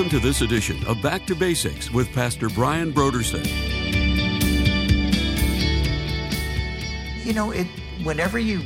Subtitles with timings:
[0.00, 3.44] Welcome to this edition of Back to Basics with Pastor Brian Brodersen.
[7.22, 7.66] You know, it
[8.02, 8.62] whenever you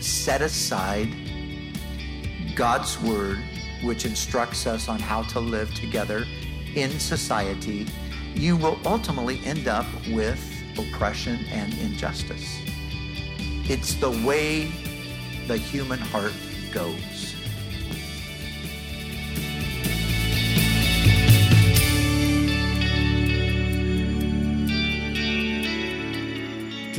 [0.00, 1.08] set aside
[2.54, 3.40] God's word,
[3.82, 6.26] which instructs us on how to live together
[6.76, 7.88] in society,
[8.36, 10.40] you will ultimately end up with
[10.78, 12.60] oppression and injustice.
[13.68, 14.66] It's the way
[15.48, 16.34] the human heart
[16.72, 17.31] goes.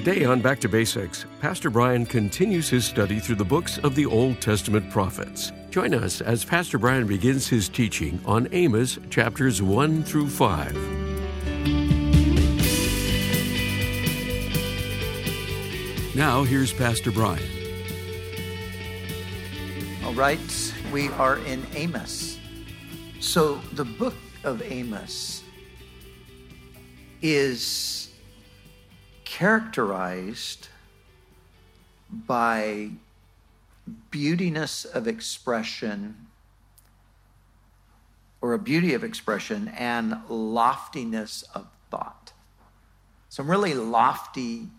[0.03, 4.05] Today on Back to Basics, Pastor Brian continues his study through the books of the
[4.05, 5.53] Old Testament prophets.
[5.69, 10.75] Join us as Pastor Brian begins his teaching on Amos chapters 1 through 5.
[16.13, 17.41] Now, here's Pastor Brian.
[20.03, 22.39] All right, we are in Amos.
[23.21, 25.43] So, the book of Amos
[27.21, 28.02] is
[29.43, 30.69] characterized
[32.09, 32.89] by
[34.09, 36.15] beautiness of expression
[38.39, 42.31] or a beauty of expression and loftiness of thought.
[43.27, 44.69] Some really lofty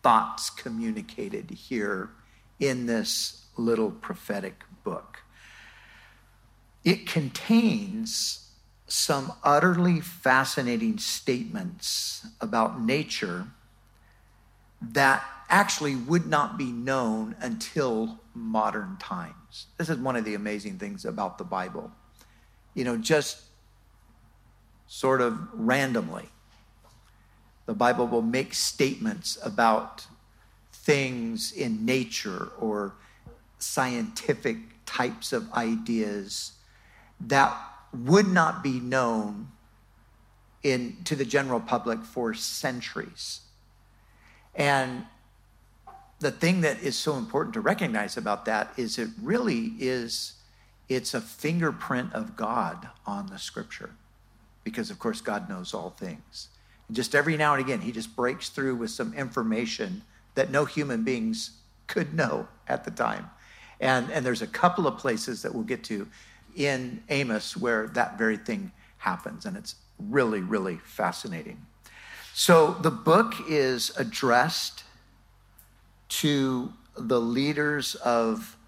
[0.00, 2.10] thoughts communicated here
[2.60, 5.22] in this little prophetic book.
[6.84, 8.48] It contains
[8.86, 13.48] some utterly fascinating statements about nature
[14.92, 19.66] that actually would not be known until modern times.
[19.78, 21.90] This is one of the amazing things about the Bible.
[22.74, 23.40] You know, just
[24.86, 26.28] sort of randomly,
[27.66, 30.06] the Bible will make statements about
[30.72, 32.94] things in nature or
[33.58, 36.52] scientific types of ideas
[37.20, 37.56] that
[37.92, 39.48] would not be known
[40.62, 43.40] in, to the general public for centuries.
[44.56, 45.04] And
[46.18, 50.32] the thing that is so important to recognize about that is it really is
[50.88, 53.90] it's a fingerprint of God on the scripture.
[54.64, 56.48] Because of course God knows all things.
[56.88, 60.02] And just every now and again he just breaks through with some information
[60.34, 61.50] that no human beings
[61.86, 63.30] could know at the time.
[63.78, 66.08] And and there's a couple of places that we'll get to
[66.56, 69.44] in Amos where that very thing happens.
[69.44, 71.64] And it's really, really fascinating.
[72.38, 74.84] So the book is addressed
[76.20, 78.58] to the leaders of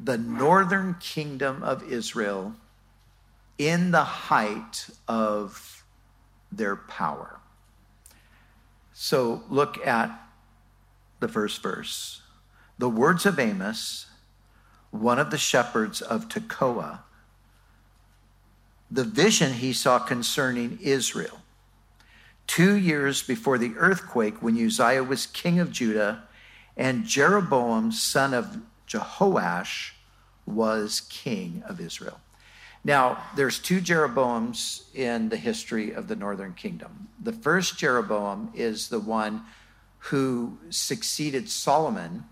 [0.00, 2.54] the northern kingdom of Israel
[3.58, 5.82] in the height of
[6.52, 7.40] their power.
[8.92, 10.16] So look at
[11.18, 12.22] the first verse.
[12.78, 14.06] The words of Amos,
[14.92, 17.00] one of the shepherds of Tekoa,
[18.88, 21.40] the vision he saw concerning Israel.
[22.58, 26.24] Two years before the earthquake, when Uzziah was king of Judah
[26.76, 28.58] and Jeroboam, son of
[28.88, 29.92] Jehoash,
[30.44, 32.18] was king of Israel.
[32.82, 37.06] Now, there's two Jeroboams in the history of the northern kingdom.
[37.22, 39.44] The first Jeroboam is the one
[40.10, 42.24] who succeeded Solomon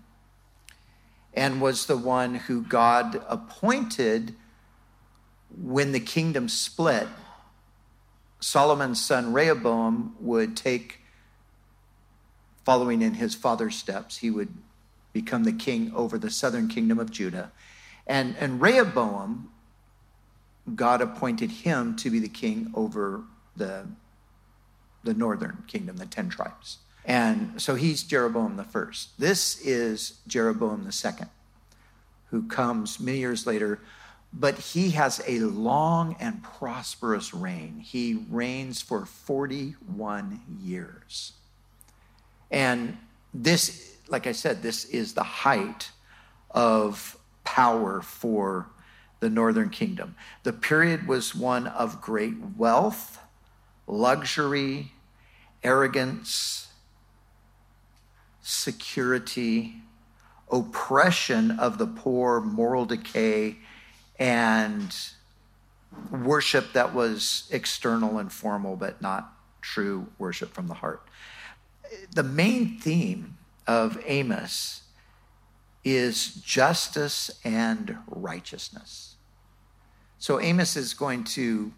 [1.33, 4.35] and was the one who God appointed
[5.57, 7.07] when the kingdom split,
[8.39, 11.01] Solomon's son Rehoboam would take,
[12.65, 14.53] following in his father's steps, he would
[15.13, 17.51] become the king over the southern kingdom of Judah.
[18.05, 19.49] And, and Rehoboam,
[20.75, 23.23] God appointed him to be the king over
[23.55, 23.87] the,
[25.03, 26.77] the northern kingdom, the 10 tribes.
[27.05, 29.17] And so he's Jeroboam the first.
[29.17, 31.29] This is Jeroboam the second,
[32.31, 33.79] who comes many years later
[34.33, 37.79] but he has a long and prosperous reign.
[37.79, 41.33] He reigns for 41 years.
[42.51, 42.97] And
[43.33, 45.91] this, like I said, this is the height
[46.51, 48.67] of power for
[49.19, 50.15] the northern kingdom.
[50.43, 53.19] The period was one of great wealth,
[53.87, 54.91] luxury,
[55.63, 56.67] arrogance,
[58.41, 59.81] security,
[60.51, 63.57] oppression of the poor, moral decay,
[64.19, 64.95] and
[66.11, 71.01] worship that was external and formal, but not true worship from the heart.
[72.13, 74.81] The main theme of Amos
[75.83, 79.15] is justice and righteousness.
[80.19, 81.71] So Amos is going to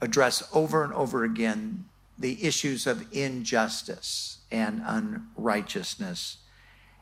[0.00, 1.84] address over and over again
[2.18, 6.38] the issues of injustice and unrighteousness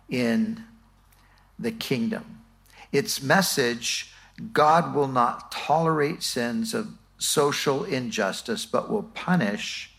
[0.09, 0.65] in
[1.59, 2.41] the kingdom.
[2.93, 4.14] Its message
[4.53, 6.89] God will not tolerate sins of
[7.19, 9.93] social injustice, but will punish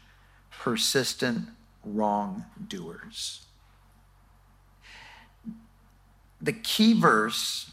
[0.52, 1.48] persistent
[1.84, 3.46] wrongdoers.
[6.42, 7.72] The key verse,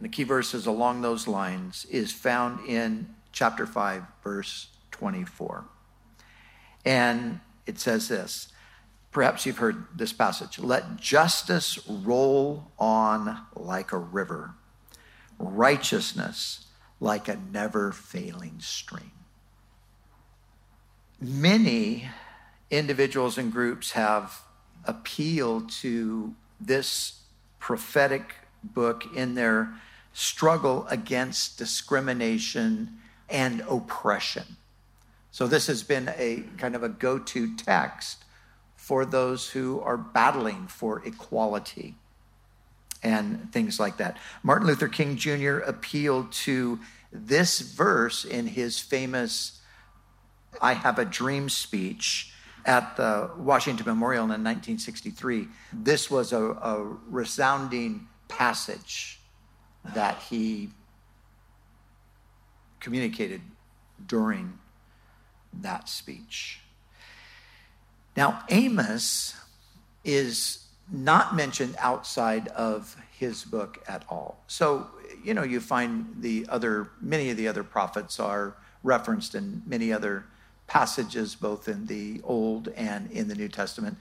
[0.00, 5.64] the key verse is along those lines, is found in chapter 5, verse 24.
[6.84, 8.48] And it says this
[9.12, 10.58] Perhaps you've heard this passage.
[10.58, 14.54] Let justice roll on like a river,
[15.40, 16.66] righteousness
[17.00, 19.10] like a never failing stream.
[21.20, 22.08] Many
[22.70, 24.42] individuals and groups have
[24.84, 27.20] appealed to this
[27.58, 29.74] prophetic book in their
[30.12, 32.98] struggle against discrimination
[33.28, 34.56] and oppression.
[35.30, 38.24] So, this has been a kind of a go to text
[38.74, 41.94] for those who are battling for equality
[43.02, 44.16] and things like that.
[44.42, 45.58] Martin Luther King Jr.
[45.58, 46.80] appealed to
[47.12, 49.60] this verse in his famous
[50.60, 52.32] I Have a Dream speech
[52.66, 55.48] at the Washington Memorial in 1963.
[55.72, 59.20] This was a, a resounding passage
[59.94, 60.70] that he
[62.80, 63.40] communicated
[64.06, 64.58] during
[65.52, 66.60] that speech.
[68.16, 69.34] Now, Amos
[70.04, 74.42] is not mentioned outside of his book at all.
[74.46, 74.88] So,
[75.22, 79.92] you know, you find the other, many of the other prophets are referenced in many
[79.92, 80.24] other
[80.66, 83.98] passages, both in the Old and in the New Testament.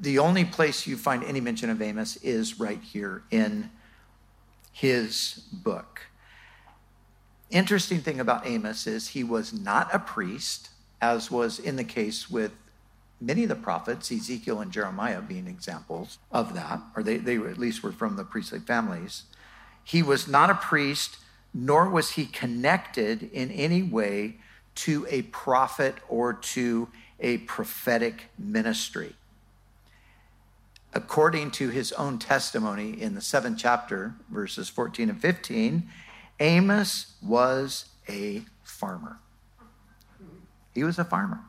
[0.00, 3.70] The only place you find any mention of Amos is right here in
[4.72, 6.02] his book.
[7.50, 12.30] Interesting thing about Amos is he was not a priest, as was in the case
[12.30, 12.52] with
[13.20, 17.58] many of the prophets, Ezekiel and Jeremiah being examples of that, or they, they at
[17.58, 19.24] least were from the priestly families.
[19.82, 21.18] He was not a priest,
[21.54, 24.36] nor was he connected in any way
[24.76, 29.14] to a prophet or to a prophetic ministry.
[30.92, 35.88] According to his own testimony in the seventh chapter, verses 14 and 15,
[36.40, 39.18] Amos was a farmer.
[40.74, 41.40] He was a farmer.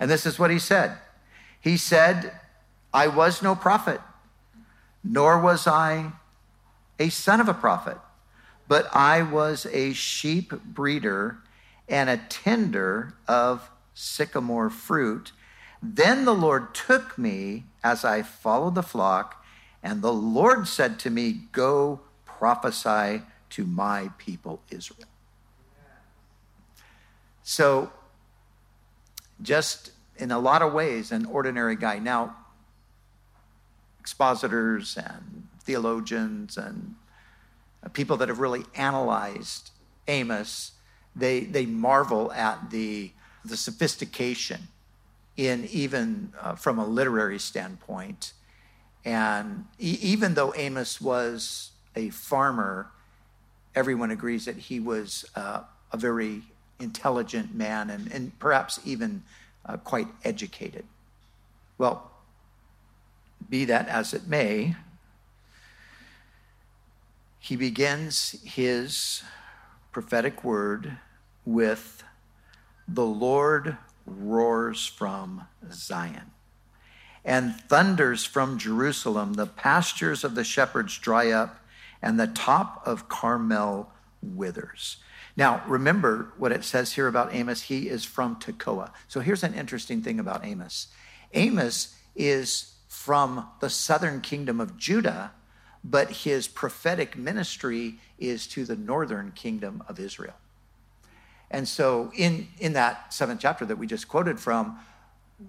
[0.00, 0.98] And this is what he said
[1.60, 2.32] He said,
[2.92, 4.00] I was no prophet,
[5.04, 6.12] nor was I
[6.98, 7.98] a son of a prophet,
[8.66, 11.38] but I was a sheep breeder
[11.88, 15.32] and a tender of sycamore fruit.
[15.82, 19.44] Then the Lord took me as I followed the flock,
[19.82, 25.08] and the Lord said to me, Go prophesy to my people Israel.
[27.42, 27.92] So
[29.42, 31.98] just in a lot of ways an ordinary guy.
[31.98, 32.36] Now,
[34.00, 36.94] expositors and theologians and
[37.92, 39.70] people that have really analyzed
[40.08, 40.72] Amos,
[41.14, 43.12] they, they marvel at the,
[43.44, 44.68] the sophistication
[45.36, 48.32] in even uh, from a literary standpoint.
[49.04, 52.90] And e- even though Amos was a farmer,
[53.74, 55.62] everyone agrees that he was uh,
[55.92, 56.42] a very
[56.80, 59.22] intelligent man and, and perhaps even
[59.66, 60.84] uh, quite educated.
[61.76, 62.10] Well,
[63.48, 64.76] be that as it may,
[67.38, 69.22] he begins his
[69.92, 70.98] prophetic word
[71.44, 72.02] with
[72.86, 73.76] the Lord
[74.06, 76.32] roars from Zion
[77.24, 79.34] and thunders from Jerusalem.
[79.34, 81.60] The pastures of the shepherds dry up,
[82.00, 83.90] and the top of Carmel
[84.22, 84.98] withers.
[85.36, 87.62] Now, remember what it says here about Amos.
[87.62, 88.90] He is from Tekoa.
[89.06, 90.88] So here's an interesting thing about Amos
[91.34, 95.32] Amos is from the southern kingdom of Judah,
[95.84, 100.34] but his prophetic ministry is to the northern kingdom of Israel.
[101.50, 104.78] And so, in, in that seventh chapter that we just quoted from,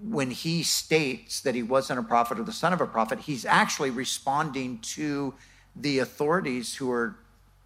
[0.04, 3.44] when he states that he wasn't a prophet or the son of a prophet, he's
[3.44, 5.34] actually responding to
[5.76, 7.16] the authorities who are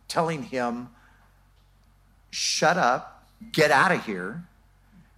[0.08, 0.90] telling him
[2.32, 4.44] shut up, get out of here,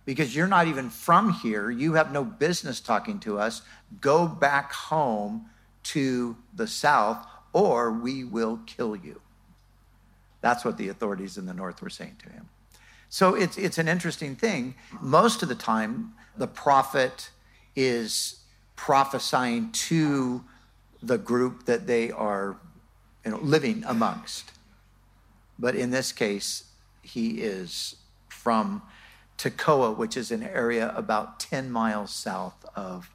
[0.05, 1.69] because you're not even from here.
[1.71, 3.61] You have no business talking to us.
[4.01, 5.49] Go back home
[5.83, 9.21] to the south, or we will kill you.
[10.41, 12.49] That's what the authorities in the north were saying to him.
[13.09, 14.75] So it's, it's an interesting thing.
[15.01, 17.29] Most of the time, the prophet
[17.75, 18.41] is
[18.75, 20.43] prophesying to
[21.01, 22.57] the group that they are
[23.23, 24.51] you know, living amongst.
[25.57, 26.65] But in this case,
[27.01, 27.95] he is
[28.27, 28.81] from
[29.37, 33.09] Tekoa, which is an area about 10 miles south of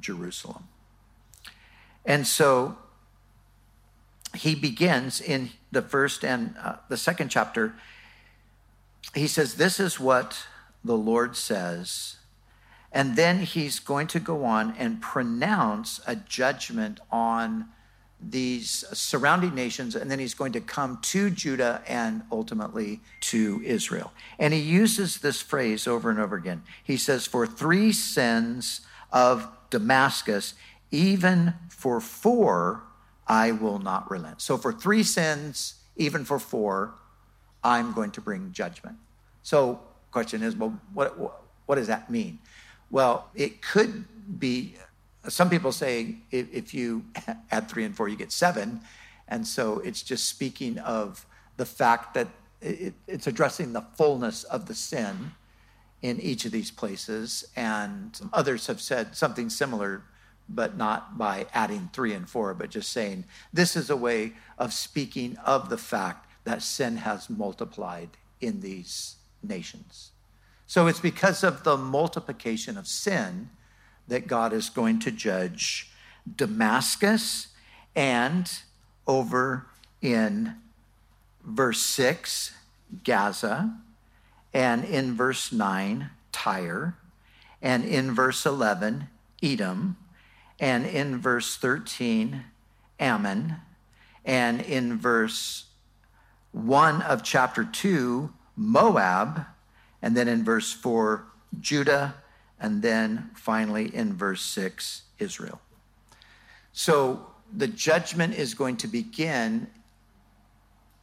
[0.00, 0.68] Jerusalem.
[2.04, 2.76] And so
[4.34, 7.74] he begins in the first and uh, the second chapter.
[9.14, 10.46] He says, This is what
[10.84, 12.16] the Lord says.
[12.90, 17.68] And then he's going to go on and pronounce a judgment on
[18.22, 24.12] these surrounding nations, and then he's going to come to Judah and ultimately to Israel.
[24.38, 26.62] And he uses this phrase over and over again.
[26.82, 30.54] He says, For three sins of Damascus,
[30.90, 32.84] even for four,
[33.26, 34.40] I will not relent.
[34.40, 36.94] So for three sins, even for four,
[37.64, 38.96] I'm going to bring judgment.
[39.42, 41.18] So question is, well, what,
[41.66, 42.38] what does that mean?
[42.90, 44.04] Well, it could
[44.38, 44.76] be,
[45.28, 47.04] some people say if, if you
[47.50, 48.80] add three and four, you get seven.
[49.28, 51.26] And so it's just speaking of
[51.56, 52.28] the fact that
[52.60, 55.32] it, it's addressing the fullness of the sin
[56.00, 57.44] in each of these places.
[57.56, 60.02] And others have said something similar,
[60.48, 64.72] but not by adding three and four, but just saying this is a way of
[64.72, 68.10] speaking of the fact that sin has multiplied
[68.40, 70.10] in these nations.
[70.66, 73.50] So it's because of the multiplication of sin
[74.08, 75.90] that God is going to judge
[76.36, 77.48] Damascus
[77.94, 78.50] and
[79.06, 79.66] over
[80.00, 80.54] in
[81.44, 82.54] verse 6,
[83.04, 83.74] Gaza,
[84.54, 86.96] and in verse 9, Tyre,
[87.60, 89.08] and in verse 11,
[89.42, 89.96] Edom,
[90.60, 92.44] and in verse 13,
[93.00, 93.56] Ammon,
[94.24, 95.64] and in verse
[96.52, 99.46] 1 of chapter 2, Moab,
[100.00, 101.24] and then in verse 4,
[101.60, 102.14] Judah,
[102.62, 105.60] and then finally in verse 6, Israel.
[106.72, 109.66] So the judgment is going to begin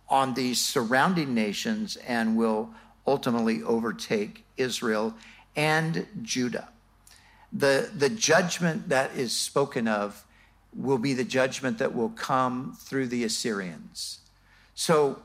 [0.08, 2.70] on these surrounding nations and will
[3.06, 5.14] ultimately overtake Israel
[5.56, 6.70] and Judah.
[7.52, 10.26] The, the judgment that is spoken of
[10.74, 14.20] will be the judgment that will come through the Assyrians.
[14.76, 15.20] So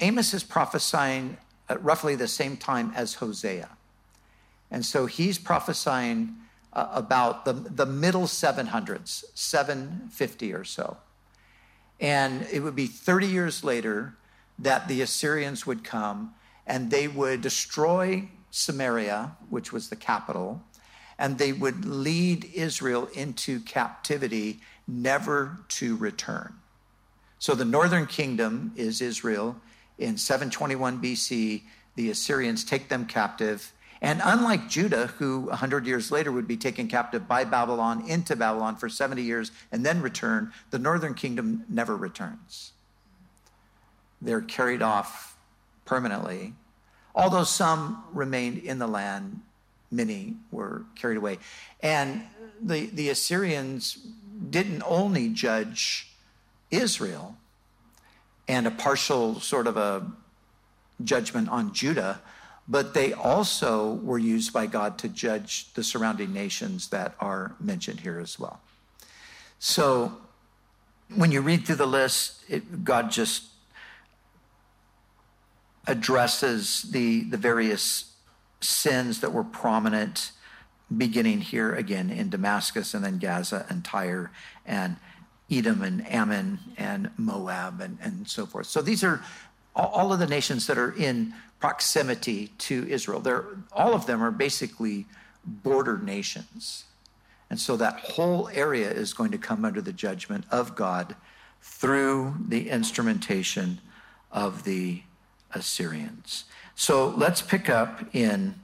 [0.00, 1.36] Amos is prophesying
[1.68, 3.68] at roughly the same time as Hosea.
[4.74, 6.34] And so he's prophesying
[6.72, 10.96] uh, about the, the middle 700s, 750 or so.
[12.00, 14.16] And it would be 30 years later
[14.58, 16.34] that the Assyrians would come
[16.66, 20.60] and they would destroy Samaria, which was the capital,
[21.20, 26.52] and they would lead Israel into captivity, never to return.
[27.38, 29.54] So the northern kingdom is Israel,
[29.98, 31.62] in 721 BC,
[31.94, 33.72] the Assyrians take them captive.
[34.04, 38.76] And unlike Judah, who 100 years later would be taken captive by Babylon into Babylon
[38.76, 42.72] for 70 years and then return, the northern kingdom never returns.
[44.20, 45.38] They're carried off
[45.86, 46.52] permanently.
[47.14, 49.40] Although some remained in the land,
[49.90, 51.38] many were carried away.
[51.80, 52.24] And
[52.60, 54.06] the, the Assyrians
[54.50, 56.10] didn't only judge
[56.70, 57.38] Israel,
[58.46, 60.12] and a partial sort of a
[61.02, 62.20] judgment on Judah,
[62.66, 68.00] but they also were used by God to judge the surrounding nations that are mentioned
[68.00, 68.60] here as well.
[69.58, 70.16] So
[71.14, 73.44] when you read through the list, it, God just
[75.86, 78.14] addresses the, the various
[78.60, 80.32] sins that were prominent,
[80.96, 84.30] beginning here again in Damascus and then Gaza and Tyre
[84.64, 84.96] and
[85.50, 88.66] Edom and Ammon and Moab and, and so forth.
[88.66, 89.22] So these are
[89.74, 93.20] all of the nations that are in proximity to Israel.
[93.20, 95.06] They're, all of them are basically
[95.44, 96.84] border nations.
[97.50, 101.16] And so that whole area is going to come under the judgment of God
[101.60, 103.80] through the instrumentation
[104.30, 105.02] of the
[105.52, 106.44] Assyrians.
[106.74, 108.56] So let's pick up in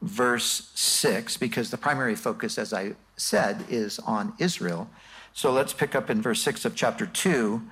[0.00, 4.88] verse 6 because the primary focus, as I said, is on Israel.
[5.32, 7.62] So let's pick up in verse 6 of chapter 2,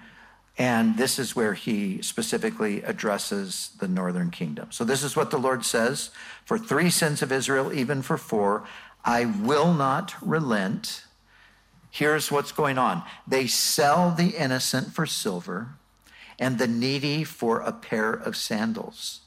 [0.56, 4.68] and this is where he specifically addresses the northern kingdom.
[4.70, 6.11] So this is what the Lord says
[6.44, 8.64] For three sins of Israel, even for four,
[9.04, 11.04] I will not relent.
[11.90, 15.70] Here's what's going on they sell the innocent for silver
[16.38, 19.20] and the needy for a pair of sandals.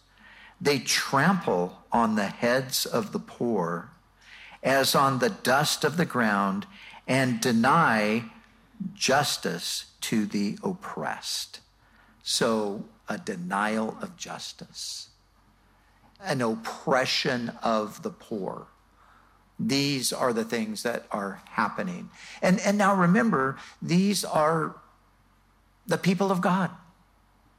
[0.60, 3.90] They trample on the heads of the poor
[4.64, 6.66] as on the dust of the ground
[7.08, 8.24] and deny
[8.94, 11.60] justice to the oppressed.
[12.24, 15.10] So, a denial of justice,
[16.22, 18.68] an oppression of the poor.
[19.60, 22.10] These are the things that are happening.
[22.42, 24.76] And, and now remember, these are
[25.88, 26.70] the people of God.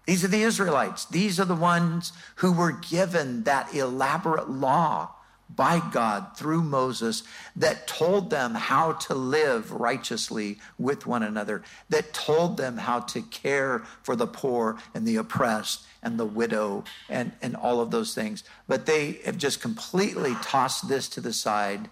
[0.07, 1.05] These are the Israelites.
[1.07, 5.11] These are the ones who were given that elaborate law
[5.55, 7.23] by God through Moses
[7.57, 13.23] that told them how to live righteously with one another, that told them how to
[13.23, 18.14] care for the poor and the oppressed and the widow and, and all of those
[18.14, 18.45] things.
[18.67, 21.88] But they have just completely tossed this to the side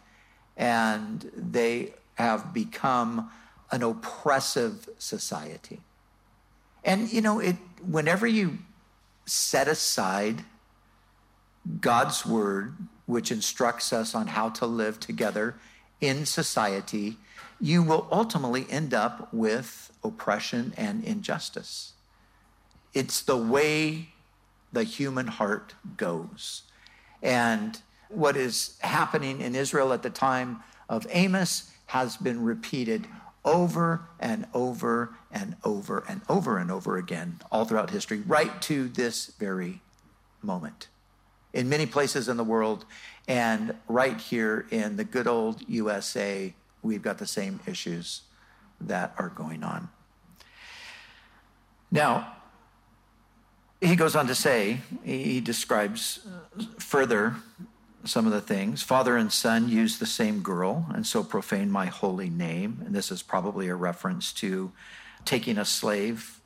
[0.56, 3.30] and they have become
[3.70, 5.80] an oppressive society.
[6.84, 8.58] And you know, it whenever you
[9.26, 10.44] set aside
[11.80, 12.74] God's word,
[13.06, 15.54] which instructs us on how to live together
[16.00, 17.16] in society,
[17.60, 21.92] you will ultimately end up with oppression and injustice.
[22.92, 24.08] It's the way
[24.72, 26.62] the human heart goes.
[27.22, 33.06] And what is happening in Israel at the time of Amos has been repeated
[33.44, 38.88] over and over and over and over and over again, all throughout history, right to
[38.88, 39.80] this very
[40.42, 40.88] moment.
[41.56, 42.84] In many places in the world,
[43.26, 48.20] and right here in the good old USA, we've got the same issues
[48.78, 49.88] that are going on.
[51.90, 52.34] Now,
[53.80, 57.36] he goes on to say, he describes uh, further
[58.04, 58.82] some of the things.
[58.82, 62.82] Father and son used the same girl and so profane my holy name.
[62.84, 64.72] And this is probably a reference to
[65.24, 66.38] taking a slave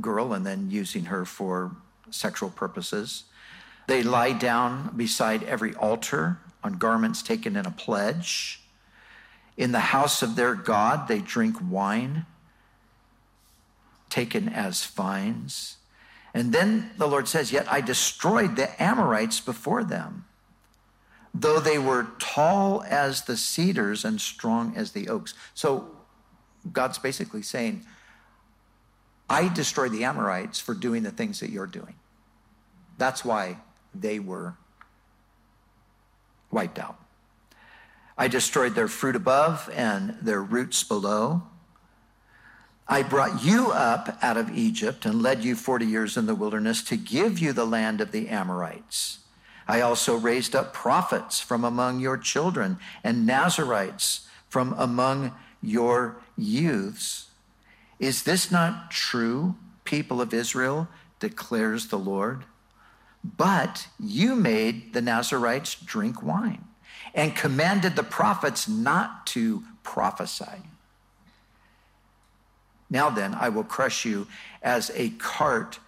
[0.00, 1.72] girl and then using her for
[2.10, 3.24] sexual purposes.
[3.86, 8.60] They lie down beside every altar on garments taken in a pledge.
[9.56, 12.26] In the house of their God, they drink wine
[14.08, 15.76] taken as fines.
[16.34, 20.24] And then the Lord says, Yet I destroyed the Amorites before them
[21.34, 25.34] though they were tall as the cedars and strong as the oaks.
[25.54, 25.90] So
[26.72, 27.84] God's basically saying,
[29.30, 31.94] I destroyed the Amorites for doing the things that you're doing.
[32.98, 33.58] That's why
[33.94, 34.54] they were
[36.50, 36.98] wiped out.
[38.16, 41.42] I destroyed their fruit above and their roots below.
[42.86, 46.82] I brought you up out of Egypt and led you 40 years in the wilderness
[46.84, 49.18] to give you the land of the Amorites
[49.66, 57.28] I also raised up prophets from among your children and Nazarites from among your youths.
[57.98, 60.88] Is this not true, people of Israel?
[61.20, 62.44] declares the Lord.
[63.24, 66.64] But you made the Nazarites drink wine
[67.14, 70.62] and commanded the prophets not to prophesy.
[72.90, 74.26] Now then, I will crush you
[74.62, 75.78] as a cart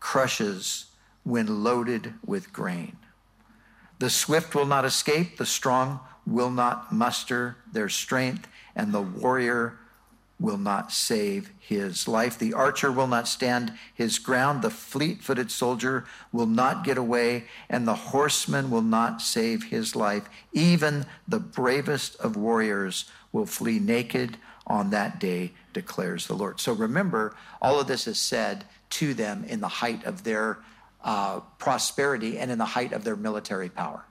[0.00, 0.86] crushes
[1.24, 2.96] when loaded with grain.
[3.98, 9.78] The swift will not escape, the strong will not muster their strength, and the warrior
[10.42, 12.36] will not save his life.
[12.38, 17.44] The archer will not stand his ground, the fleet footed soldier will not get away,
[17.70, 20.28] and the horseman will not save his life.
[20.52, 26.60] Even the bravest of warriors will flee naked on that day, declares the Lord.
[26.60, 30.58] So remember, all of this is said to them in the height of their
[31.04, 34.04] uh, prosperity and in the height of their military power.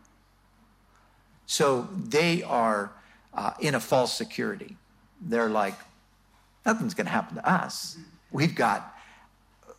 [1.46, 2.94] So they are
[3.34, 4.78] uh, in a false security.
[5.22, 5.76] They're like,
[6.66, 7.98] nothing's going to happen to us.
[8.32, 8.96] We've got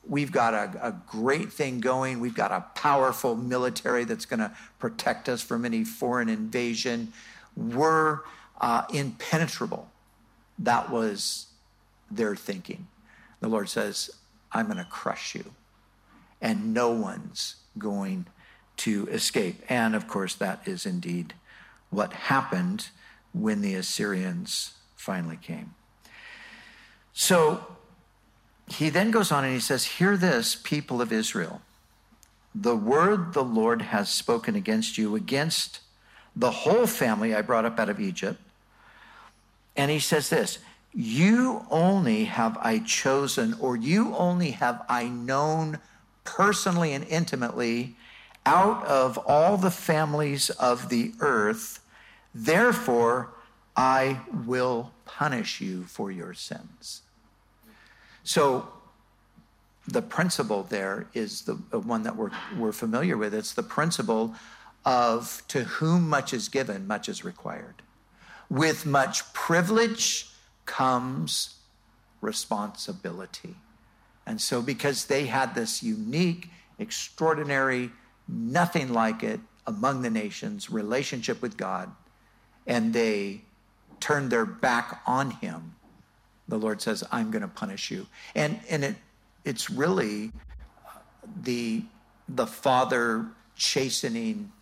[0.06, 2.18] we've got a, a, great thing going.
[2.18, 7.12] We've got a powerful military that's going to protect us from any foreign invasion.
[7.56, 8.20] We're
[8.60, 9.88] uh, impenetrable.
[10.58, 11.46] That was
[12.10, 12.88] their thinking.
[13.40, 14.10] The Lord says,
[14.50, 15.52] I'm going to crush you
[16.40, 18.26] and no one's going
[18.78, 19.62] to escape.
[19.68, 21.34] And of course, that is indeed
[21.90, 22.88] what happened
[23.32, 25.74] when the Assyrians finally came.
[27.12, 27.66] So
[28.68, 31.60] he then goes on and he says, Hear this, people of Israel.
[32.54, 35.80] The word the Lord has spoken against you, against
[36.34, 38.40] the whole family I brought up out of Egypt.
[39.76, 40.58] And he says this
[40.92, 45.78] You only have I chosen, or you only have I known
[46.24, 47.96] personally and intimately
[48.44, 51.80] out of all the families of the earth.
[52.34, 53.30] Therefore,
[53.76, 57.02] I will punish you for your sins.
[58.24, 58.68] So,
[59.86, 63.34] the principle there is the uh, one that we're, we're familiar with.
[63.34, 64.34] It's the principle
[64.84, 67.82] of to whom much is given, much is required.
[68.48, 70.28] With much privilege
[70.66, 71.56] comes
[72.20, 73.56] responsibility.
[74.24, 77.90] And so, because they had this unique, extraordinary,
[78.28, 81.90] nothing like it among the nations relationship with God,
[82.66, 83.42] and they
[84.02, 85.76] turned their back on Him,
[86.48, 88.06] the Lord says, I'm going to punish you.
[88.34, 88.96] And, and it,
[89.44, 90.32] it's really
[91.42, 91.84] the,
[92.28, 94.52] the father chastening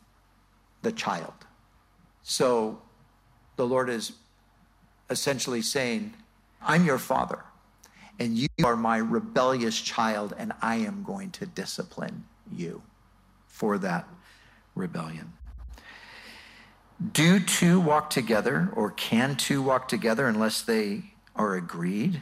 [0.83, 1.33] the child.
[2.23, 2.81] So
[3.57, 4.13] the Lord is
[5.09, 6.15] essentially saying,
[6.63, 7.43] I'm your father,
[8.19, 12.83] and you are my rebellious child, and I am going to discipline you
[13.47, 14.07] for that
[14.75, 15.33] rebellion.
[17.01, 22.21] Do two walk together, or can two walk together unless they are agreed?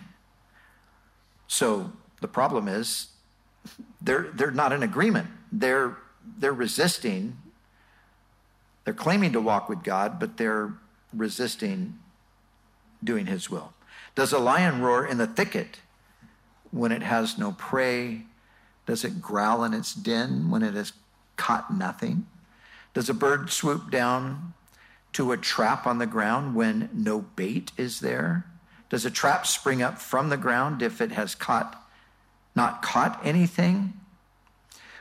[1.49, 3.09] So the problem is
[4.01, 5.29] they're, they're not in agreement.
[5.51, 5.97] They're,
[6.39, 7.39] they're resisting.
[8.85, 10.75] They're claiming to walk with God, but they're
[11.13, 11.99] resisting
[13.03, 13.73] doing his will.
[14.15, 15.81] Does a lion roar in the thicket
[16.71, 18.23] when it has no prey?
[18.87, 20.93] Does it growl in its den when it has
[21.37, 22.27] caught nothing?
[22.95, 24.55] Does a bird swoop down
[25.13, 28.47] to a trap on the ground when no bait is there?
[28.89, 31.85] Does a trap spring up from the ground if it has caught
[32.55, 33.93] not caught anything?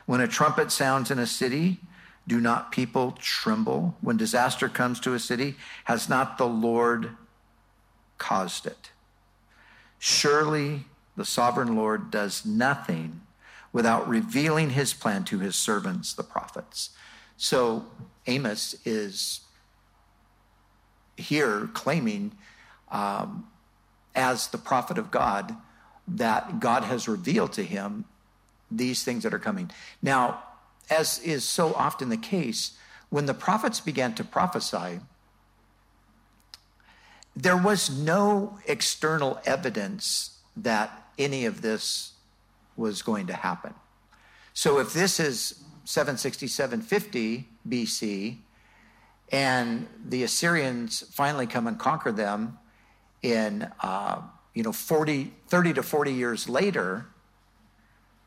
[0.06, 1.78] When a trumpet sounds in a city,
[2.26, 3.96] do not people tremble?
[4.00, 7.10] When disaster comes to a city, has not the Lord
[8.16, 8.92] caused it?
[9.98, 10.84] Surely
[11.16, 13.22] the sovereign Lord does nothing
[13.72, 16.90] without revealing his plan to his servants, the prophets.
[17.36, 17.86] So
[18.26, 19.40] Amos is
[21.18, 22.32] here claiming,
[22.90, 23.46] um,
[24.14, 25.54] as the prophet of God,
[26.06, 28.04] that God has revealed to him
[28.70, 29.70] these things that are coming.
[30.00, 30.42] Now,
[30.88, 32.78] as is so often the case,
[33.10, 35.00] when the prophets began to prophesy,
[37.36, 42.12] there was no external evidence that any of this
[42.76, 43.74] was going to happen.
[44.54, 48.38] So if this is 76750 BC,
[49.30, 52.58] and the Assyrians finally come and conquer them
[53.22, 54.22] in, uh,
[54.54, 57.06] you know, 40, 30 to 40 years later.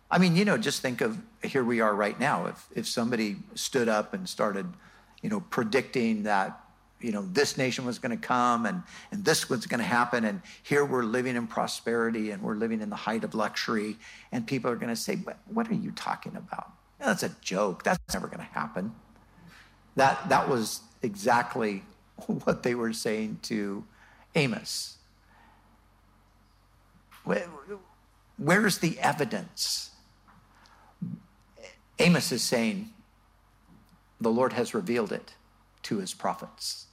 [0.09, 2.45] I mean, you know, just think of here we are right now.
[2.45, 4.67] If, if somebody stood up and started,
[5.21, 6.59] you know, predicting that,
[6.99, 10.23] you know, this nation was going to come and, and this was going to happen,
[10.23, 13.97] and here we're living in prosperity and we're living in the height of luxury,
[14.31, 15.15] and people are going to say,
[15.47, 16.71] what are you talking about?
[16.99, 17.83] That's a joke.
[17.83, 18.93] That's never going to happen.
[19.95, 21.83] That, that was exactly
[22.27, 23.83] what they were saying to
[24.35, 24.97] Amos.
[28.37, 29.91] Where's the evidence?
[31.99, 32.89] Amos is saying,
[34.19, 35.33] the Lord has revealed it
[35.83, 36.87] to his prophets.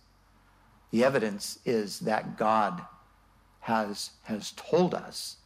[0.90, 2.82] The evidence is that God
[3.60, 5.36] has, has told us.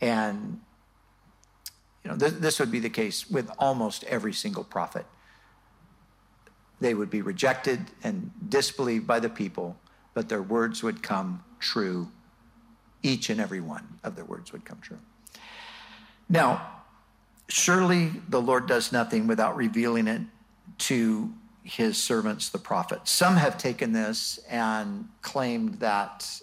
[0.00, 0.60] And
[2.02, 5.06] you know, this, this would be the case with almost every single prophet
[6.80, 9.76] they would be rejected and disbelieved by the people,
[10.12, 12.08] but their words would come true.
[13.02, 14.98] Each and every one of their words would come true.
[16.28, 16.66] Now,
[17.48, 20.22] surely the Lord does nothing without revealing it
[20.78, 21.32] to
[21.62, 23.10] his servants, the prophets.
[23.10, 26.40] Some have taken this and claimed that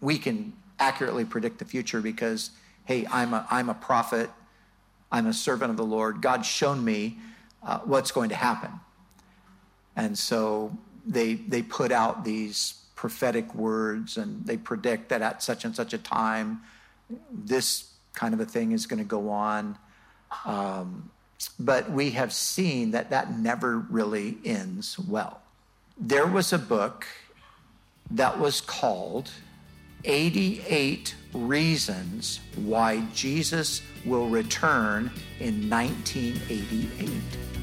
[0.00, 2.50] we can accurately predict the future because,
[2.84, 4.30] hey, I'm a, I'm a prophet,
[5.12, 6.20] I'm a servant of the Lord.
[6.20, 7.18] God's shown me
[7.62, 8.70] uh, what's going to happen.
[9.96, 10.76] And so
[11.06, 15.92] they, they put out these prophetic words and they predict that at such and such
[15.92, 16.60] a time,
[17.30, 19.76] this kind of a thing is going to go on.
[20.44, 21.10] Um,
[21.58, 25.42] but we have seen that that never really ends well.
[25.98, 27.06] There was a book
[28.10, 29.30] that was called
[30.04, 37.53] 88 Reasons Why Jesus Will Return in 1988.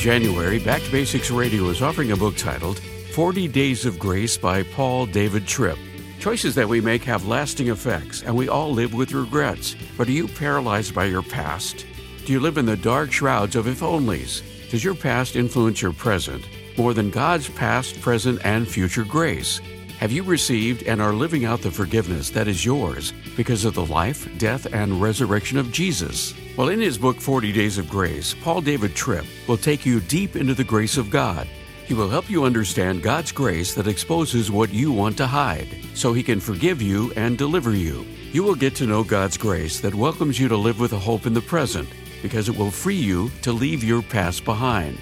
[0.00, 2.78] January, Back to Basics Radio is offering a book titled
[3.12, 5.76] 40 Days of Grace by Paul David Tripp.
[6.18, 9.76] Choices that we make have lasting effects, and we all live with regrets.
[9.98, 11.84] But are you paralyzed by your past?
[12.24, 14.42] Do you live in the dark shrouds of if onlys?
[14.70, 19.60] Does your past influence your present more than God's past, present, and future grace?
[19.98, 23.84] Have you received and are living out the forgiveness that is yours because of the
[23.84, 26.32] life, death, and resurrection of Jesus?
[26.60, 30.36] Well, in his book, 40 Days of Grace, Paul David Tripp will take you deep
[30.36, 31.48] into the grace of God.
[31.86, 36.12] He will help you understand God's grace that exposes what you want to hide, so
[36.12, 38.04] he can forgive you and deliver you.
[38.32, 41.24] You will get to know God's grace that welcomes you to live with a hope
[41.24, 41.88] in the present,
[42.20, 44.98] because it will free you to leave your past behind.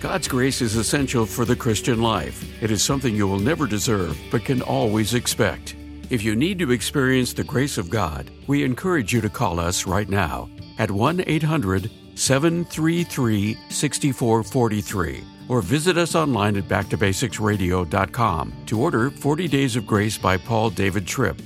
[0.00, 2.42] God's grace is essential for the Christian life.
[2.62, 5.76] It is something you will never deserve, but can always expect.
[6.08, 9.86] If you need to experience the grace of God, we encourage you to call us
[9.86, 10.48] right now.
[10.78, 19.76] At 1 800 733 6443 or visit us online at backtobasicsradio.com to order 40 Days
[19.76, 21.40] of Grace by Paul David Tripp.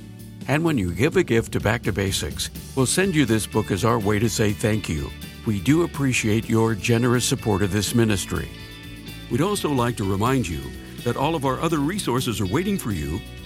[0.47, 3.69] And when you give a gift to Back to Basics, we'll send you this book
[3.69, 5.09] as our way to say thank you.
[5.45, 8.49] We do appreciate your generous support of this ministry.
[9.29, 10.61] We'd also like to remind you
[11.03, 13.19] that all of our other resources are waiting for you